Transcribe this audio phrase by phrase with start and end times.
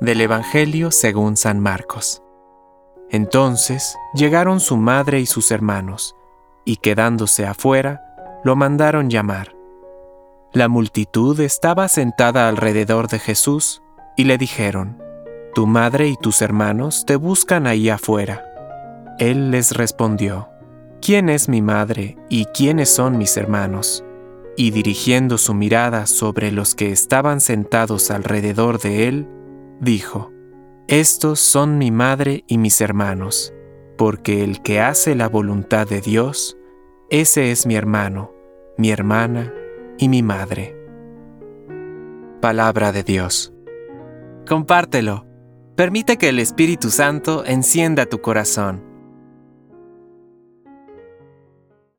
[0.00, 2.22] Del Evangelio según San Marcos.
[3.10, 6.14] Entonces llegaron su madre y sus hermanos,
[6.64, 8.00] y quedándose afuera,
[8.44, 9.54] lo mandaron llamar.
[10.52, 13.82] La multitud estaba sentada alrededor de Jesús,
[14.16, 15.02] y le dijeron,
[15.54, 18.46] Tu madre y tus hermanos te buscan ahí afuera.
[19.18, 20.48] Él les respondió,
[21.02, 24.04] ¿quién es mi madre y quiénes son mis hermanos?
[24.56, 29.28] Y dirigiendo su mirada sobre los que estaban sentados alrededor de él,
[29.80, 30.32] dijo,
[30.86, 33.52] Estos son mi madre y mis hermanos,
[33.96, 36.56] porque el que hace la voluntad de Dios,
[37.10, 38.32] ese es mi hermano,
[38.78, 39.52] mi hermana
[39.98, 40.76] y mi madre.
[42.40, 43.52] Palabra de Dios.
[44.46, 45.26] Compártelo.
[45.76, 48.89] Permite que el Espíritu Santo encienda tu corazón